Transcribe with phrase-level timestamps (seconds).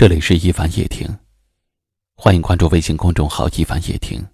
[0.00, 1.08] 这里是一凡夜听，
[2.14, 4.24] 欢迎关注微信公众号“一凡夜听”，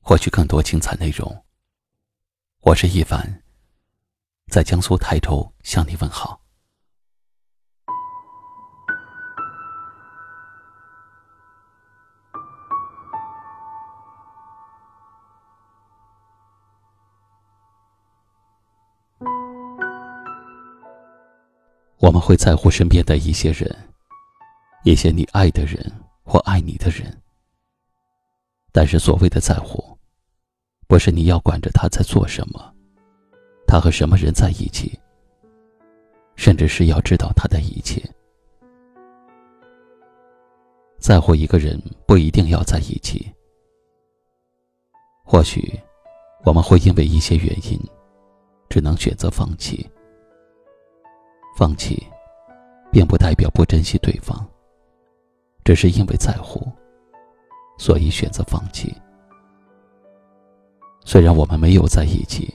[0.00, 1.44] 获取更多精彩内容。
[2.62, 3.42] 我是一凡，
[4.46, 6.40] 在江苏泰州向你问好。
[21.98, 23.89] 我们会在乎身边的一些人。
[24.82, 25.92] 一些你爱的人
[26.22, 27.14] 或爱你的人，
[28.72, 29.96] 但是所谓的在乎，
[30.88, 32.74] 不是你要管着他在做什么，
[33.66, 34.98] 他和什么人在一起，
[36.34, 38.02] 甚至是要知道他的一切。
[40.98, 43.30] 在乎一个人不一定要在一起，
[45.24, 45.78] 或许
[46.44, 47.78] 我们会因为一些原因，
[48.70, 49.86] 只能选择放弃。
[51.56, 52.02] 放弃，
[52.90, 54.48] 并不代表不珍惜对方。
[55.64, 56.66] 只是因为在乎，
[57.78, 58.94] 所以选择放弃。
[61.04, 62.54] 虽然我们没有在一起，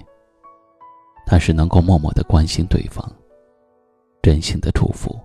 [1.25, 3.03] 但是能够默默的关心对方，
[4.21, 5.19] 真心的祝福，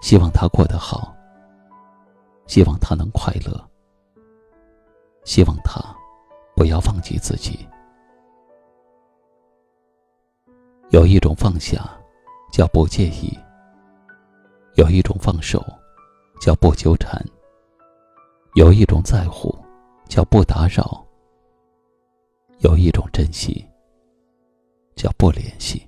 [0.00, 1.14] 希望他过得好，
[2.46, 3.60] 希望他能快乐，
[5.24, 5.82] 希望他
[6.54, 7.66] 不要忘记自己。
[10.90, 11.84] 有一种放下，
[12.50, 13.36] 叫不介意；
[14.76, 15.62] 有一种放手。
[16.40, 17.22] 叫不纠缠，
[18.54, 19.54] 有一种在乎，
[20.08, 21.04] 叫不打扰；
[22.60, 23.66] 有一种珍惜，
[24.94, 25.86] 叫不联系。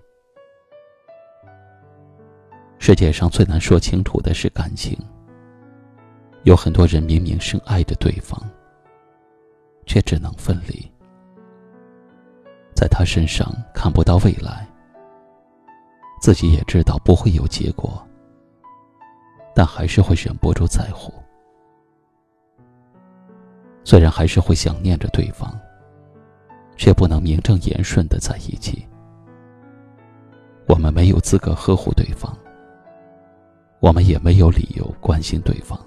[2.79, 4.99] 世界上最难说清楚的是感情。
[6.45, 8.41] 有很多人明明深爱着对方，
[9.87, 10.91] 却只能分离，
[12.75, 14.67] 在他身上看不到未来，
[16.23, 18.03] 自己也知道不会有结果。
[19.55, 21.13] 但还是会忍不住在乎，
[23.85, 25.59] 虽然还是会想念着对方，
[26.77, 28.87] 却不能名正言顺的在一起。
[30.69, 32.37] 我们没有资格呵护对方，
[33.81, 35.79] 我们也没有理由关心对方。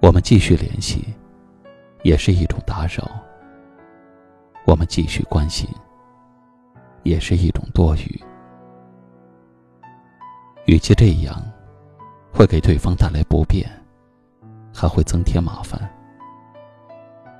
[0.00, 1.14] 我们继续联系，
[2.02, 3.08] 也是一种打扰；
[4.66, 5.66] 我们继续关心，
[7.04, 8.20] 也是一种多余。
[10.66, 11.42] 与其这样，
[12.34, 13.70] 会给对方带来不便，
[14.74, 15.80] 还会增添麻烦，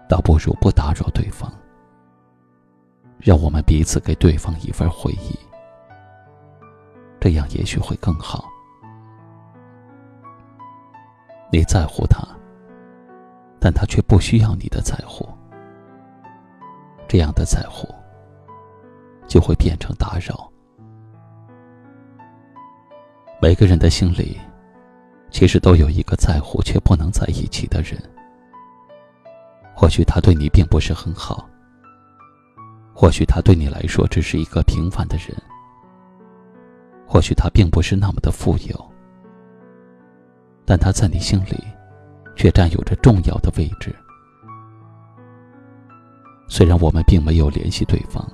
[0.08, 1.52] 倒不如不打扰对方，
[3.18, 5.36] 让我们彼此给对方一份回忆，
[7.18, 8.48] 这样也许会更好。
[11.50, 12.22] 你在乎他，
[13.58, 15.28] 但他却不需要你的在乎，
[17.08, 17.92] 这样的在乎
[19.26, 20.48] 就会变成打扰。
[23.42, 24.38] 每个人的心里，
[25.34, 28.00] 其实都有一个在乎却不能在一起的人。
[29.74, 31.44] 或许他对你并不是很好，
[32.94, 35.36] 或许他对你来说只是一个平凡的人，
[37.04, 38.92] 或许他并不是那么的富有，
[40.64, 41.58] 但他在你心里，
[42.36, 43.92] 却占有着重要的位置。
[46.48, 48.24] 虽然我们并没有联系对方，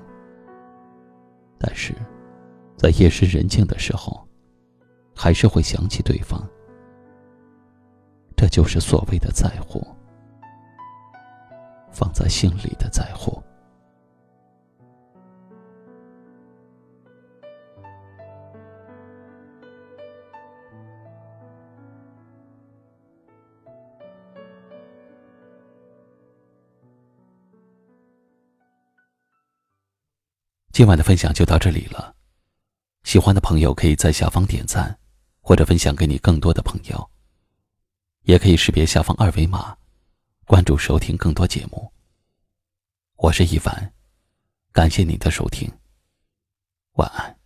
[1.59, 1.95] 但是，
[2.77, 4.23] 在夜深人静的时候。
[5.13, 6.43] 还是会想起对方，
[8.41, 9.87] 这就是所谓的在乎，
[11.93, 13.39] 放在心里的在乎。
[30.73, 32.15] 今晚的分享就到这里了，
[33.03, 34.97] 喜欢的朋友可以在下方点赞。
[35.43, 37.11] 或者分享给你更多的朋友，
[38.31, 39.77] 也可以识别下方二维码，
[40.47, 41.93] 关注收听更多节目。
[43.17, 43.93] 我是一凡，
[44.71, 45.69] 感谢您的收听，
[46.93, 47.37] 晚安。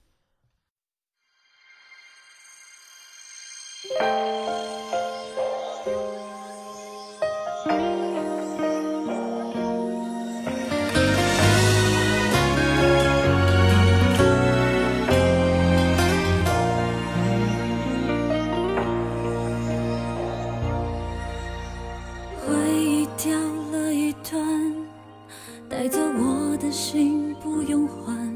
[25.77, 28.33] 带走我的心，不用还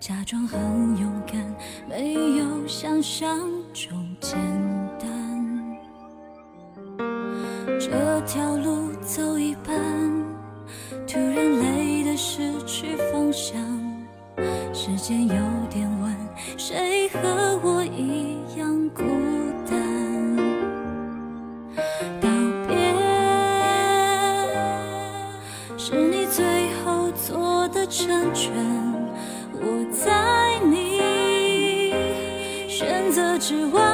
[0.00, 0.60] 假装很
[0.98, 1.40] 勇敢，
[1.88, 3.38] 没有想象
[3.72, 4.36] 中简
[4.98, 5.78] 单。
[7.78, 9.72] 这条路走一半，
[11.06, 13.56] 突然累得失去方向。
[14.74, 15.36] 时间有
[15.70, 16.16] 点晚，
[16.58, 17.41] 谁和？
[27.86, 28.52] 成全
[29.54, 31.02] 我在你。
[32.68, 33.91] 选择之外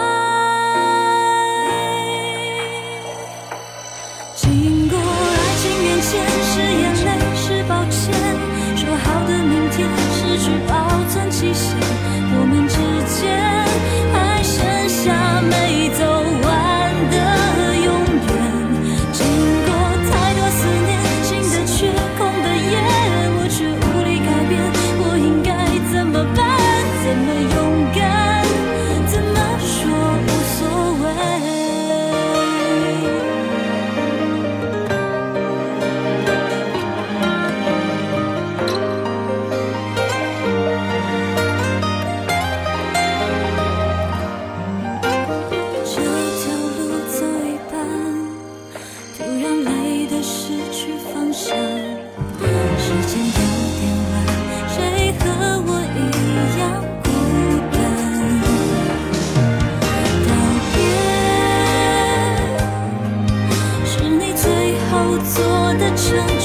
[65.96, 66.37] 成城。